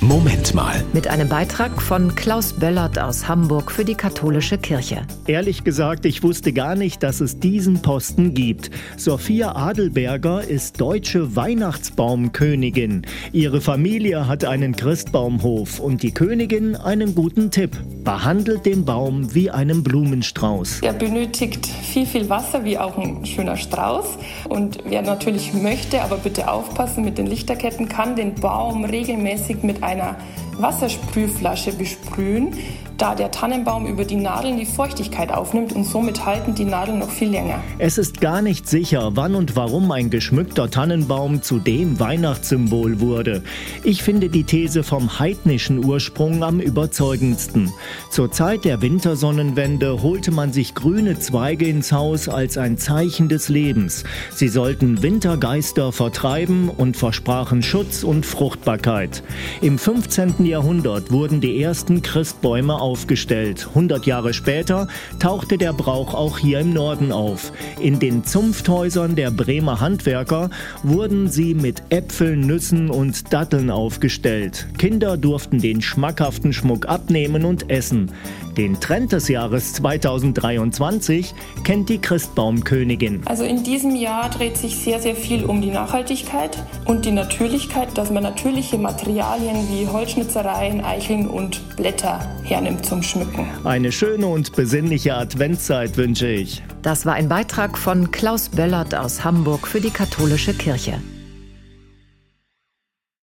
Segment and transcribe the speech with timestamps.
[0.00, 0.84] Moment mal.
[0.92, 5.02] Mit einem Beitrag von Klaus Böllert aus Hamburg für die katholische Kirche.
[5.26, 8.70] Ehrlich gesagt, ich wusste gar nicht, dass es diesen Posten gibt.
[8.96, 13.06] Sophia Adelberger ist deutsche Weihnachtsbaumkönigin.
[13.32, 17.76] Ihre Familie hat einen Christbaumhof und die Königin einen guten Tipp.
[18.04, 20.78] Behandelt den Baum wie einen Blumenstrauß.
[20.82, 24.06] Er benötigt viel, viel Wasser, wie auch ein schöner Strauß.
[24.48, 29.87] Und wer natürlich möchte, aber bitte aufpassen mit den Lichterketten, kann den Baum regelmäßig mit
[29.88, 30.16] einer
[30.58, 32.52] Wassersprühflasche besprühen,
[32.98, 37.10] da der Tannenbaum über die Nadeln die Feuchtigkeit aufnimmt und somit halten die Nadeln noch
[37.10, 37.62] viel länger.
[37.78, 43.44] Es ist gar nicht sicher, wann und warum ein geschmückter Tannenbaum zu dem Weihnachtssymbol wurde.
[43.84, 47.72] Ich finde die These vom heidnischen Ursprung am überzeugendsten.
[48.10, 53.48] Zur Zeit der Wintersonnenwende holte man sich grüne Zweige ins Haus als ein Zeichen des
[53.48, 54.02] Lebens.
[54.34, 59.22] Sie sollten Wintergeister vertreiben und versprachen Schutz und Fruchtbarkeit.
[59.60, 60.44] Im 15.
[60.44, 63.66] Jahrhundert wurden die ersten Christbäume aufgestellt.
[63.68, 67.52] 100 Jahre später tauchte der Brauch auch hier im Norden auf.
[67.80, 70.48] In den Zunfthäusern der Bremer Handwerker
[70.82, 74.68] wurden sie mit Äpfeln, Nüssen und Datteln aufgestellt.
[74.78, 78.10] Kinder durften den schmackhaften Schmuck abnehmen und essen.
[78.56, 83.20] Den Trend des Jahres 2023 kennt die Christbaumkönigin.
[83.26, 87.96] Also in diesem Jahr dreht sich sehr, sehr viel um die Nachhaltigkeit und die Natürlichkeit,
[87.96, 93.46] dass man natürliche Materialien wie Holzschnitzereien, Eicheln und Blätter hernimmt zum Schmücken.
[93.64, 96.62] Eine schöne und besinnliche Adventszeit wünsche ich.
[96.82, 101.00] Das war ein Beitrag von Klaus Böllert aus Hamburg für die katholische Kirche.